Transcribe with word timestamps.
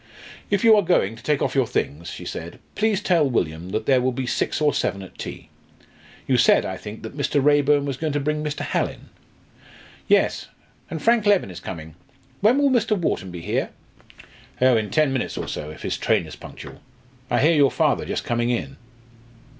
"If 0.49 0.63
you 0.63 0.75
are 0.75 0.81
going 0.81 1.15
to 1.15 1.21
take 1.21 1.43
off 1.43 1.53
your 1.53 1.67
things," 1.67 2.09
she 2.09 2.25
said, 2.25 2.57
"please 2.73 3.03
tell 3.03 3.29
William 3.29 3.69
that 3.69 3.85
there 3.85 4.01
will 4.01 4.11
be 4.11 4.25
six 4.25 4.59
or 4.59 4.73
seven 4.73 5.03
at 5.03 5.15
tea. 5.19 5.49
You 6.27 6.37
said, 6.37 6.65
I 6.65 6.75
think, 6.75 7.03
that 7.03 7.15
Mr. 7.15 7.39
Raeburn 7.39 7.85
was 7.85 7.97
going 7.97 8.13
to 8.13 8.19
bring 8.19 8.43
Mr. 8.43 8.61
Hallin?" 8.61 9.09
"Yes, 10.07 10.47
and 10.89 11.03
Frank 11.03 11.27
Leven 11.27 11.51
is 11.51 11.59
coming. 11.59 11.93
When 12.39 12.57
will 12.57 12.71
Mr. 12.71 12.97
Wharton 12.97 13.29
be 13.29 13.41
here?" 13.41 13.69
"Oh, 14.59 14.75
in 14.75 14.89
ten 14.89 15.13
minutes 15.13 15.37
or 15.37 15.47
so, 15.47 15.69
if 15.69 15.83
his 15.83 15.99
train 15.99 16.25
is 16.25 16.35
punctual. 16.35 16.81
I 17.29 17.39
hear 17.39 17.53
your 17.53 17.69
father 17.69 18.03
just 18.03 18.23
coming 18.23 18.49
in." 18.49 18.77